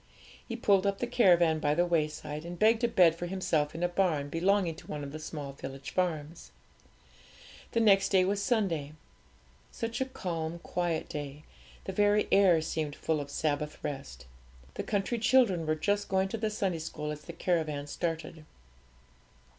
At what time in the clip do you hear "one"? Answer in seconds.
4.87-5.03